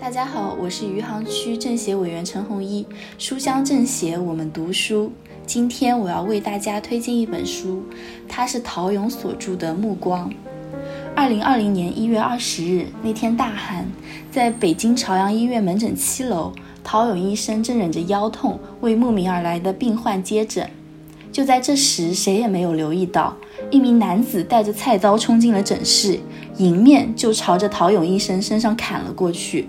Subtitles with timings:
[0.00, 2.86] 大家好，我是余杭区政协委员陈红一，
[3.18, 5.12] 书香政协，我们读书。
[5.44, 7.82] 今天我要为大家推荐一本书，
[8.26, 10.30] 它是陶勇所著的《目光》。
[11.14, 13.86] 二零二零年一月二十日那天大寒，
[14.30, 20.66] 在北京朝阳医院门诊七楼，陶勇医生正忍着腰痛为慕名而来的病患接诊。
[21.30, 23.36] 就在这时，谁也没有留意到，
[23.70, 26.18] 一名男子带着菜刀冲进了诊室，
[26.56, 29.68] 迎面就朝着陶勇医生身上砍了过去。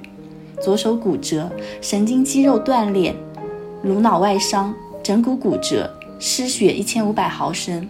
[0.62, 1.50] 左手骨折，
[1.82, 3.14] 神经肌肉断裂，
[3.84, 7.88] 颅脑外伤，枕骨骨折，失血一千五百毫升。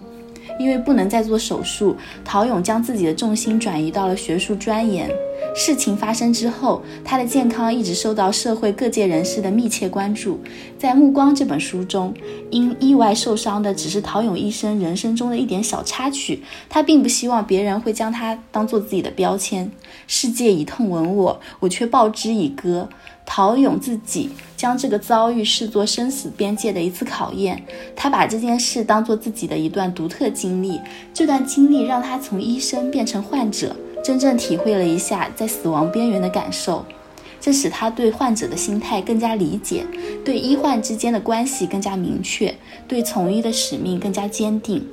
[0.60, 5.10] 因为不能再做手术，陶勇将自己的重心转移到了学术钻研。
[5.54, 10.40] 事情发生之后，他的健康一直受到社会各界人士的密切关注。
[10.78, 12.14] 在《目光》这本书中，
[12.50, 16.42] 因意外受伤的只是陶勇医生人生中的一点小插曲。
[16.70, 19.70] 他并不希望别人会将他当做自己的标签。
[20.08, 22.88] 世界以痛吻我，我却报之以歌。
[23.24, 27.62] 陶勇自己将这个遭遇视作生死边界的一次考验。
[27.96, 30.80] 他把这件事当做自己的一段独特经历。
[31.14, 33.76] 这段经历让他从医生变成患者。
[34.04, 36.86] 真正体会了一下在死亡边缘的感受，
[37.40, 39.86] 这使他对患者的心态更加理解，
[40.26, 42.56] 对医患之间的关系更加明确，
[42.88, 44.86] 对从医的使命更加坚定。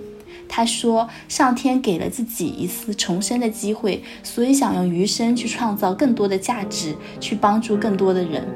[0.49, 8.47] 他说：“上天给了自己一次重生的机会，所以想用余生去创造更多的价值，去帮助更多的人。”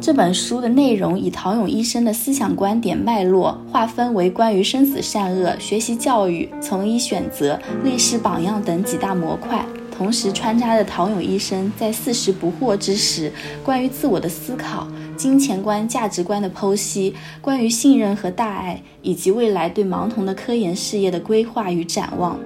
[0.00, 13.32] 这本书的内容以陶勇医生的思想观点脉络划分为关于生死善恶、学习教育、从医选择、历史榜样等几大模块，同时穿插着陶勇医生在四十不惑之时
[13.64, 22.38] 关于自我的思考、金钱观、价值观的剖析，关于信任和大爱，以及未来对盲童的科研事业的规划与展望。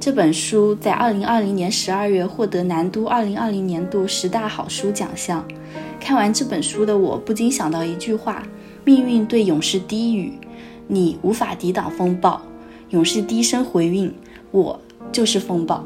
[0.00, 5.44] 这本书在二零二零年十二月获得南都二零二零年度十大好书奖项。
[6.00, 8.42] 看完这本书的我，不禁想到一句话：
[8.84, 10.32] 命运对勇士低语，
[10.88, 12.40] 你无法抵挡风暴；
[12.88, 14.12] 勇士低声回应，
[14.50, 14.80] 我
[15.12, 15.84] 就是风暴。